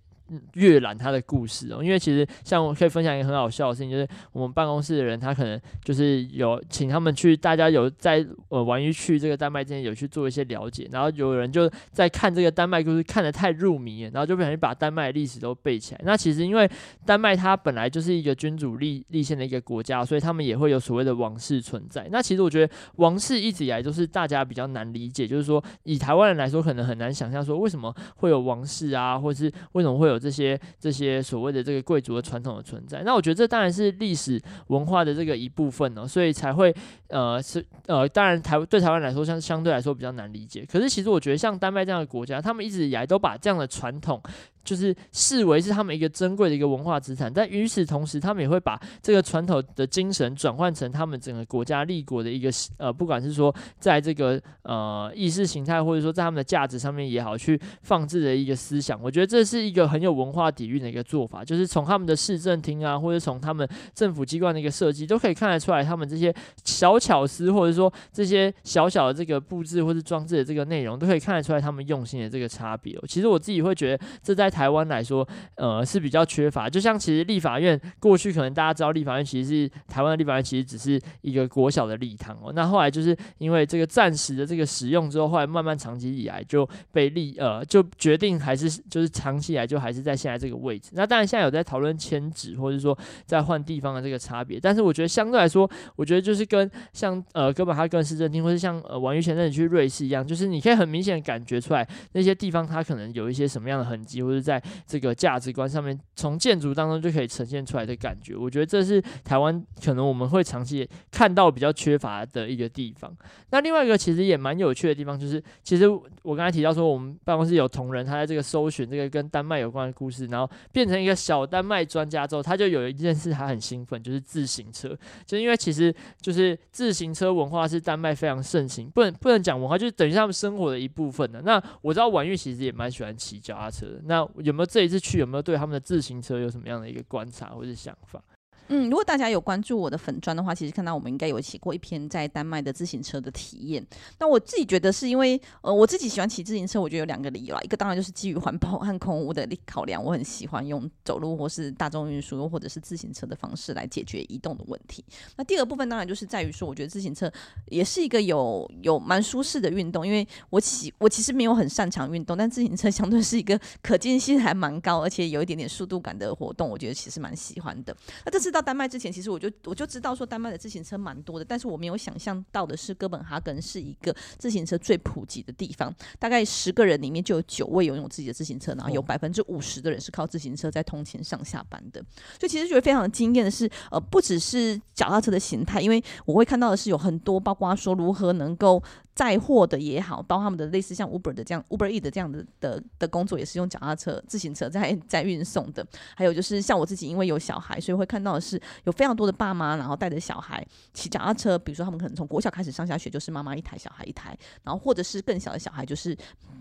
[0.54, 16.02] 阅览他的故事哦，因为其实像我可以分享一个很好笑的事情，就是我们办公室的人，他可能就是有请他们去，大家有在呃玩鱼去这个丹麦之前有去做一些了解，然后有人就在看这个丹麦故事看得太入迷了，然后就不小心把丹麦的历史都背起来。
[16.04, 16.70] 那其实因为
[17.06, 22.08] 丹麦它本来就是一个君主立立宪的一个国家，所以他们也会有所谓的王室存在。
[22.12, 30.18] 那其实我觉得王室一直以来都是大家比较难理解，就是说以台湾人来说，可能很难想象说为什么会有王室啊，或是为什么会有。
[30.19, 36.75] 这些这些所谓的这个贵族的传统的存在，那我觉得这当然是历史文化的这个一部分呢，所以才会
[37.08, 40.65] 呃是呃，当然台对台湾来说相相对来说比较难理解。
[40.69, 44.21] 可是其实我觉得像丹麦这样的国家，他们一直以来都把这样的传统。
[44.69, 59.01] 就是视为是他们一个珍贵的一个文化资产，但与此同时，他们也会把这个传统的精神转换成他们整个国家立国的一个呃，不管是说在这个呃意识形态，或者说在他们的价值上面也好，去放置的一个思想。
[59.01, 66.32] 我觉得这是一个很有文化底蕴的一个做法，就是从他们的市政厅啊，或者从他们政府机关的一个设计，都可以看得出来，他们这些
[66.63, 73.03] 小巧思，或者说这些小小的这个布置或是装置的这个内容，都可以看得出来他们用心的这个差别哦。
[73.08, 74.47] 其实我自己会觉得这在。
[74.60, 76.69] 台湾来说，呃，是比较缺乏。
[76.69, 82.52] 就像其实立法院过去可能大家知道，立法院其实是台湾的立法院，其实只是一个国小的礼堂哦。
[82.54, 90.91] 那后来就是因为这个暂时的这个使用之后，后来慢慢长期以来就被立呃，就决定还是就是长期以来就还是在现在这个位置。
[90.91, 94.60] 那当然现在有在讨论迁址，或者说在换地方的这个差别。
[94.60, 104.38] 但是我觉得相对来说，我觉得就是跟像呃哥本哈根市政厅，或是像呃王玉前阵子去瑞士一样，就是你可以很明显感觉出来那些地方它可能有一些什么样的痕迹，或者。
[104.41, 113.15] 在这个价值观上面，从建筑当中就可以呈现出来的感觉，我觉得这是台湾可能我们会长期看到比较缺乏的一个地方。
[113.52, 115.88] 那另外一个其实也蛮有趣的地方，就是其实
[116.23, 124.97] 我刚才提到说，我们办公室有同仁，他在这个搜寻这个跟丹麦有关的故事，然后变成一个小丹麦专家之后，他就有一件事他很兴奋，就是自行车。
[125.25, 131.41] 就因为其实就是自行车文化是丹麦非常盛行，不能不能讲文化，就是等于他们生活的一部分的。
[131.41, 134.29] 那我知道婉玉其实也蛮喜欢骑脚踏车的，那。
[134.38, 135.20] 有没有这一次去？
[135.20, 138.24] 有没有对他们的自行车有什么样的一个观察或者想法？
[138.69, 143.86] 嗯，如果大家有关注我的粉砖的话，其实看到我们应该有写过一篇在丹麦的自行车的体验。
[144.19, 147.62] 那我自己觉得是因为，呃，我自己喜欢骑自行车，我觉得有两个理由啦。
[147.63, 155.03] 一个当然就是基于环保和空污的考量，我很喜欢用走路或是大众运输或者是自行车的方式来解决移动的问题。
[155.36, 157.32] 那第二部分当然就是在于说，我觉得自行车
[157.65, 167.97] 也是一个有有蛮舒适的运动，因为我骑我其实没有很擅长运动，但自行车相对是一个可见性还蛮高，而且有一点点速度感的活动，我觉得其实蛮喜欢的。
[168.23, 168.59] 那这次到。
[168.60, 182.04] 到丹麦之前，其实我就我就知道说丹麦的自行车蛮多的，但是我没有想象到的是哥本哈根是一个自行车最普及的地方，大概十个人里面就有九位拥有自己的自行车，然后有百分之五十的人是靠自行车在通勤上下班的。
[182.38, 188.84] 所以其实觉得非常惊艳的是，呃，不只是脚踏车的形态，因为我会看到的是有很多，包括说如何能够。
[189.19, 195.86] 载货的也好，包括他们的类似像 Uber 的这样 Uber E 的这样的的的工作，也是用脚踏车、自行车在在运送的。
[196.15, 201.60] 还有就是像我自己，因为有小孩，所以会看到的是有非常多的爸妈，然后带着小孩骑脚踏车。
[201.60, 206.17] 比如说他们可能从国小开始上下学，就是妈妈一台，小孩一台，然后或者是更小的小孩，就是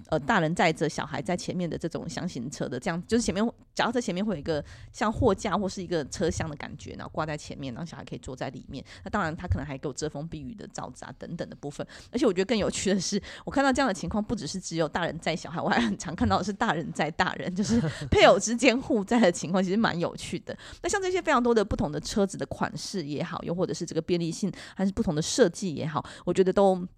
[0.09, 8.85] 呃大人载着小孩在前面的这种厢型车的这样，就是前面脚踏车前面会有一个像货架或是一个车厢的感觉，然后挂在前面，然后小孩可以坐在里面。
[9.05, 12.48] 那当然他可能还给我遮风避雨的罩子啊等等的部分，而且我觉得。
[12.49, 17.79] 更有趣的是，我看到这样的情况，不只是只有大人载小孩，我还很常看到的是大人载大人，就是
[18.11, 20.57] 配偶之间互载的情况，其实蛮有趣的。
[20.83, 26.89] 那像这些非常多的不同的车子的款式也好，又或者是这个便利性，还是不同的设计也好，我觉得都。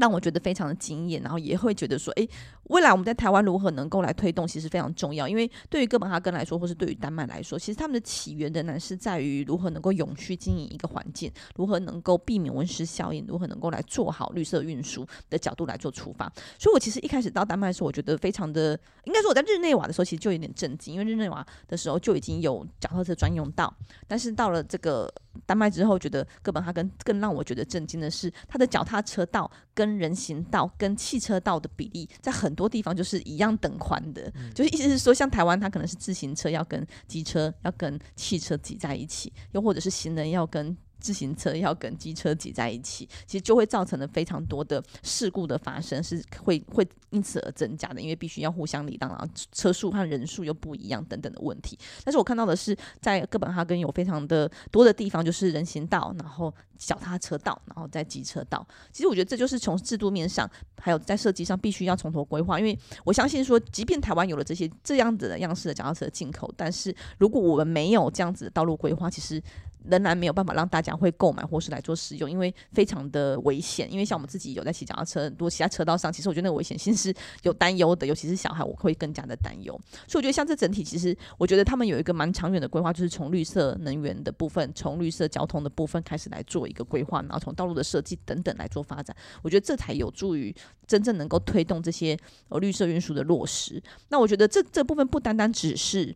[0.00, 2.28] 让我觉得非常的惊艳，然后也会觉得说，诶，
[2.64, 5.28] 未来我们在台湾如何能够来推动，其实非常重要。
[5.28, 16.32] 因为对于哥本哈根来说，或是对于丹麦来说，其实他们的起源仍然是在于如何能够永续经营一个环境，如何能够避免温室效应，如何能够来做好绿色运输的角度来做出发。
[16.58, 23.72] 所以，我其实一开始到丹麦的时候，我觉得非常的，应该说我在日内瓦的时候，其实就有点震惊，因为日内瓦的时候就已经有脚踏车专用道，
[24.08, 25.12] 但是到了这个。
[25.46, 40.76] 丹麦之后，觉得哥本哈根更让我觉得震惊的是，它的脚踏车道跟人行道跟汽车道的比例，在很多地方就是一样等宽的，就是意思是说，像台湾，它可能是自行车要跟机车要跟汽车挤在一起，又或者是行人要跟。
[41.00, 51.78] 自行车要跟机车挤在一起，其实就会造成了非常多的事故的发生，是会会因此而增加的，因为必须要互相礼让，然后车速和人数又不一样等等的问题。
[52.04, 58.66] 但是我看到的是，在哥本哈根有非常的多的地方，就是人行道，然后脚踏车道，然后在机车道。
[58.92, 62.58] 其实我觉得这就是从制度面上，还有在设计上，必须要从头规划。
[62.58, 69.42] 因为我相信说，即便台湾有了这些这样子的样式的脚踏车进口，但是如果我们没有这样子的道路规划，其实。
[69.88, 73.90] 仍然没有办法让大家会购买或是来做使用，因为非常的危险。
[73.90, 79.72] 因为像我们自己有在骑脚踏车，如果骑在车道上，其实我觉得那个危险性是有担忧的，尤其是小孩，我会更加的担忧。
[80.06, 89.16] 所以我觉得像这整体，其实我觉得他们有一个蛮长远的规划，就是从绿色能源的部分，从绿色交通的部分开始来做一个规划，然后从道路的设计等等来做发展。
[89.42, 90.54] 我觉得这才有助于
[90.86, 92.16] 真正能够推动这些
[92.48, 93.82] 呃绿色运输的落实。
[94.08, 96.14] 那我觉得这这部分不单单只是。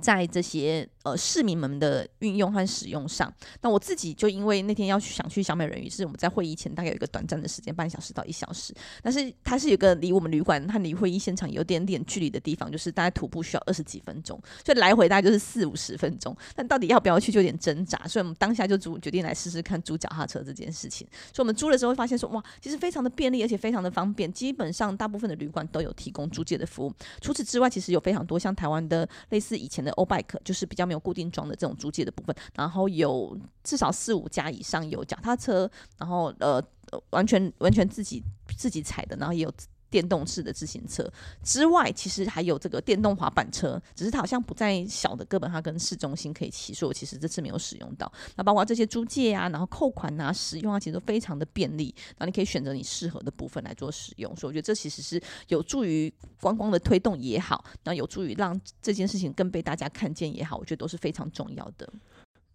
[0.00, 16.36] 在这些呃市民们的运用和使用上，那我自己就因为那天要去想去小美人鱼，是我们在会议前大概有一个短暂的时间，半小时到一小时，但是它是有个离我们旅馆和离会议现场有点点距离的地方，就是大概徒步需要二十几分钟，所以来回大概就是四五十分钟。
[16.54, 21.06] 但到底要不要去就有点挣扎，所以我们当下就租决定来试试看租脚踏车这件事情。
[21.32, 26.92] 所以我们租了之后发现说，哇，其实非常的便利，而且非常的方便，基本上大部分的旅馆都有提供租借的服务。
[27.20, 29.89] 除此之外，其实有非常多像台湾的类似以前的。
[29.92, 36.62] 欧 bike 就是比较没有固定装的这种租借的部分，然后有至少四五家以上有脚踏车，然后呃
[37.10, 38.22] 完全完全自己
[38.56, 39.52] 自己踩的，然后也有。
[39.90, 41.04] 电动式的自行车
[41.42, 48.10] 之外，其实还有这个电动滑板车，只是它好像不在小的哥本哈根市中心可以骑，所以我其实这次没有使用到。
[48.36, 51.92] 那包括这些租借啊，然后扣款啊、使用啊，其实都非常的便利。
[52.10, 61.92] 然后你可以选择你适合的部分来做使用，所以我觉得这其实是有助于观光的推动也好，那有助于让这件事情更被大家看见也好，我觉得都是非常重要的。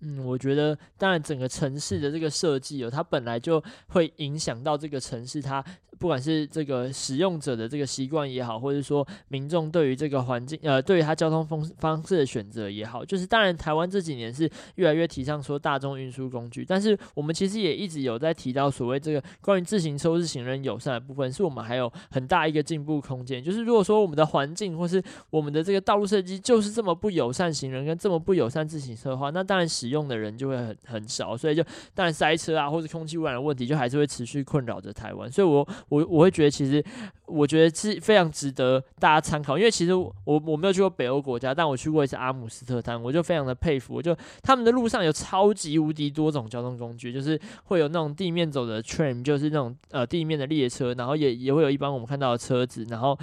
[0.01, 5.63] 嗯，我觉得当然整个城市的这个设计哦，它本来就会影响到这个城市它。
[5.97, 23.43] 不管是这个使用者的这个习惯也好，或者说民众对于这个环境，呃，对于他交通方方式的选择也好，就是当然台湾这几年是越来越提倡说大众运输工具，但是我们其实也一直有在提到所谓这个关于自行车是行人友善的部分，是我们还有很大一个进步空间。
[23.43, 35.31] 就是如果说我们的环境或是我们的这个道路设计就是这么不友善行人跟这么不友善自行车的话，那当然使用的人就会很很少，所以就当然塞车啊或者空气污染的问题就还是会持续困扰着台湾。
[35.31, 35.65] 所以我。
[35.89, 36.83] 我我会觉得，其实
[37.25, 53.17] 我觉得是非常值得大家参考，因为其实我我没有去过北欧国家，但我去过一次阿姆斯特丹，我就非常的佩服，就他们的路上有超级无敌多种交通工具，就是会有那种地面走的 tram，就是那种呃地面的列车，然后也也会有一般我们看到的车子，然后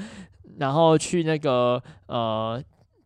[0.58, 2.62] 然后去那个呃。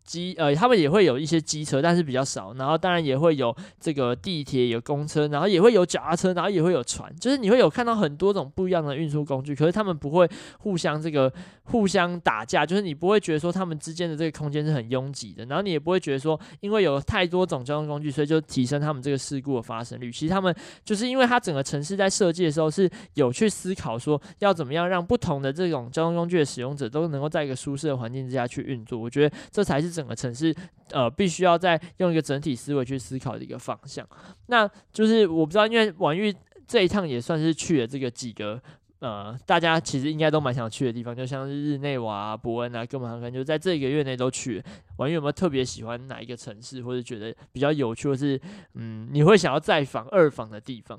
[0.07, 2.53] 机呃，他们也会有一些机车，但是比较少。
[2.53, 7.13] 然后当然也会有这个地铁、有公车，然后也会有脚踏车，然后也会有船。
[7.17, 10.27] 就是你会有看到很多种不一样的运输工具，可是他们不会
[10.59, 11.31] 互相这个
[11.65, 15.43] 互相打架，就是你不会觉得说他们之间的这个空间是很拥挤的。
[15.47, 20.09] 然后你也不会觉得说，因为有太多种交通工具，所以就提升他们这个事故的发生率。
[20.09, 28.97] 其实他们就是因为它整个城市在设计的时候是有去思考说要怎么样让不同的这种交通工具的使用者都能够在一个舒适的环境之下去运作。
[28.97, 29.96] 我觉得这才是。
[29.97, 30.55] 整个城市，
[30.91, 34.07] 呃，必须要再用一个整体思维去思考的一个方向。
[34.45, 36.31] 那就是我不知道，因为婉玉
[36.67, 38.61] 这一趟也算是去了这个几个，
[38.99, 44.63] 呃，大家其实应该都蛮想去的地方，就像是日内瓦啊、伯恩啊、哥本哈根，就在这一个月内都去了。
[44.97, 48.39] 婉諭有没有特别喜欢哪一个城市，或者觉得比较有趣，或是
[48.73, 50.97] 嗯，你会想要再访、二访的地方？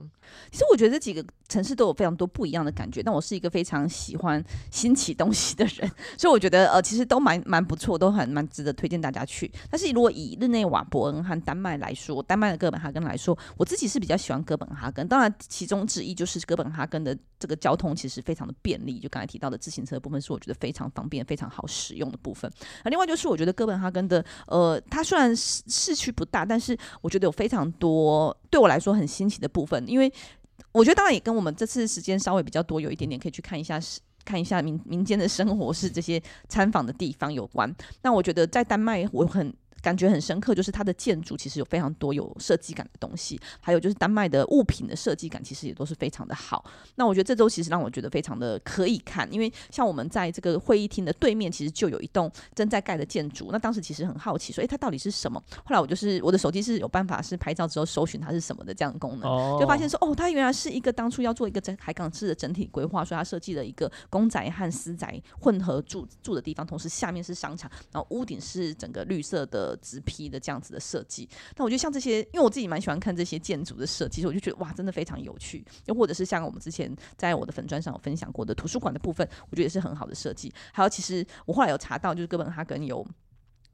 [0.51, 3.03] 其实我觉得这几个城市都有非常多不一样的感觉。
[3.03, 9.51] 但我是一个非常喜欢新奇东西的人， 所以我觉得呃，其实都蛮蛮不错，都很蛮值得推荐大家去。
[9.71, 15.07] 但是如果以日内瓦、伯恩和丹麦来说，丹麦的哥本哈根来说，我自己是比较喜欢哥本哈根。
[15.09, 22.51] 当然，其中之一就是哥本哈根的这个交通其实非常的便利，就刚才提到的自行车部分是我觉得非常方便、非常好使用的部分。
[22.85, 30.13] 那另外就是我觉得哥本哈跟的呃，它虽然市市区不大，但是我觉得有非常多对我来说很新奇的部分，因为
[30.73, 33.81] 我觉得当然也跟我们这次时间稍微比较多，有一点点可以去看一下，
[34.25, 37.75] 看一下民民间的生活是这些参访的地方有关。
[38.03, 39.55] 那我觉得在丹麦，我很。
[39.83, 46.65] 感觉很深刻，就是它的建筑其实有非常多有设计感的东西，还有就是丹麦的物品的设计感其实也都是非常的好。
[46.97, 53.51] 那我觉得这周其实让我觉得非常的可以看，因为像我们在这个会议厅的对面，其实就有一栋正在盖的建筑。
[53.53, 55.43] 那当时其实很好奇，说诶，它到底是什么？
[55.65, 69.68] 后来我就是我的手机是有办法是拍照之后搜寻它是什么的这样的功能，就发现说哦，它原来是一个当初要做一个整海港式的整体规划，所以它设计了一个公宅和私宅混合住住的地方，同时下面是商场，然后屋顶是整个绿色的。
[69.77, 75.65] 直批的这样子的设计，但我觉得像这些，因为我自己蛮喜欢看这些建筑的设计，我就觉得哇，真的非常有趣。
[75.87, 80.53] 又或者是像我们之前在我的粉砖上有分享过的图书馆的部分，我觉得也是很好的设计。
[80.73, 83.07] 还有，其实我后来有查到，就是哥本哈根有。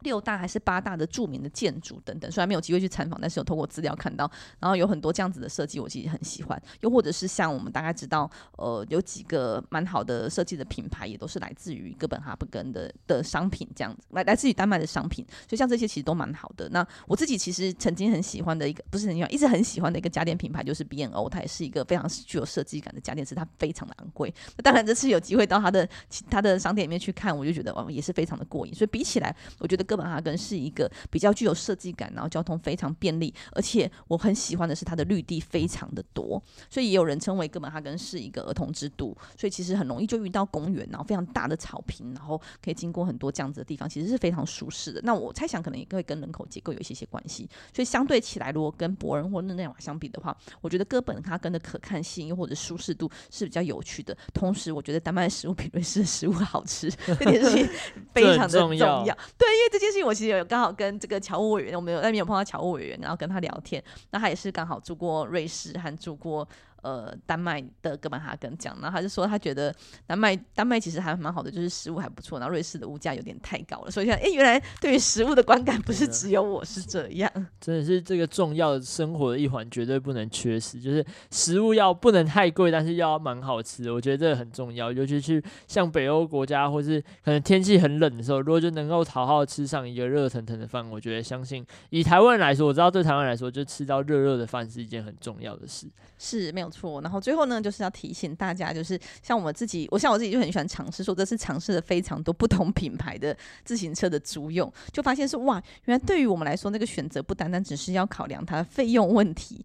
[0.04, 4.30] 六大还是八大的著名的建筑等等，虽然没有机会去参访，但是有透过资料看到，
[4.60, 6.62] 然后有很多这样子的设计，我其实很喜欢。
[6.82, 16.68] 又或者是像我们大概知道，呃，有几个蛮好的设计的品牌，也都是来自于哥本哈根的的商品，这样子来来自于丹麦的商品，所以像这些其实都蛮好的。
[16.68, 24.32] 那我自己其实曾经很喜欢的一个，不是很喜欢，一直很喜欢的一个家电品牌就是 B N O，它也是一个非常具有设计感的家电，是它非常的昂贵。
[24.56, 25.88] 那当然这次有机会到它的
[26.28, 28.74] 它的商店里面去看，我就觉得哦，也是非常的过瘾。
[28.74, 45.00] 所以比起来，我觉得哥哥本哈根是一个比较具有设计感，然后交通非常便利，而且我很喜欢的是它的绿地非常的多，所以也有人称为哥本哈根是一个儿童之都，所以其实很容易就遇到公园，然后非常大的草坪，然后可以经过很多这样子的地方，其实是非常舒适的。
[45.04, 54.16] 那我猜想可能也会跟人口结构有一些些关系，所以相对起来，如果跟伯恩或日内瓦相比的话，我觉得哥本哈根的可看性又或者舒适度是比较有趣的。
[54.32, 57.68] 同时，我觉得丹麦的食物比瑞士的食物好吃，这件事情
[58.12, 58.98] 非常的重要。
[58.98, 60.74] 重要对，因为这件事情我其实有刚好。
[60.74, 66.46] 跟这个侨务委员，我们有那边有碰到侨务委员，然后跟他聊天，那他也是刚好住过瑞士，还住过。
[66.84, 69.74] 呃，丹麦的哥本哈根讲，然后他就说他觉得
[70.06, 72.38] 丹麦丹麦其实还蛮好的，就是食物还不错。
[72.38, 80.78] 然后瑞士的物价有点太高了，所以想，哎，原来对于食物的观感不是只有我是这样， 真的是这个重要的生活的一环，绝对不能缺失。
[80.78, 84.92] 就是食物要不能太贵，但是要蛮好吃，我觉得这个很重要。
[84.92, 95.86] 尤其是像北欧国家，或是可能天气很冷的时候，如果就能够好好吃上一个热腾腾的饭，我觉得相信以台湾人来说，我知道对台湾来说，就吃到热热的饭是一件很重要的事。
[96.18, 109.64] 是没有错，然后最后呢，就是要提醒大家，就是像我自己，我像我自己就很喜欢尝试，说这次尝试了非常多不同品牌的自行车的租用，就发现是哇，原来对于我们来说，那个选择不单单只是要考量它的费用问题。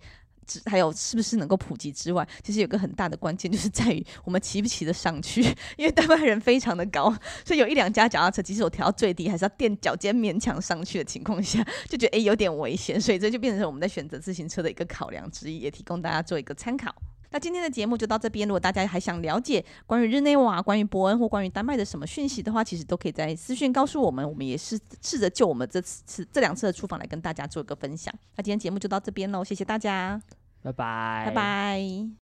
[0.66, 5.42] 还有是不是能够普及之外，其实有个很大的关键就是在于我们骑不骑得上去，
[5.78, 7.14] 因为丹麦人非常的高，
[7.46, 16.94] 所以有一两家脚踏车，即使我调到最低，还是要垫脚尖勉强上去的情况下，就觉得诶有点危险，所以这就变成我们在选择自行车的一个考量之一，也提供大家做一个参考。
[17.32, 18.48] 那今天的节目就到这边。
[18.48, 24.28] 如果大家还想了解关于日内瓦、关于伯恩或关于丹麦的什么讯息的话，其实都可以在私讯告诉我们。
[24.28, 28.14] 我们也是试着就我们这次这两次的出访来跟大家做一个分享。
[28.36, 30.22] 那今天节目就到这边喽，谢谢大家，
[30.64, 32.10] 拜拜，拜拜。